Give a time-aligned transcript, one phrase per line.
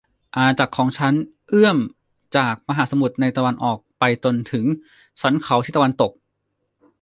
[0.35, 1.13] อาณาจักรของฉัน
[1.49, 1.77] เอื้อม
[2.37, 4.65] จากมหาสมุทรในตะวันออกไปจนถึง
[5.21, 6.11] สันเขาในทิศตะวันตก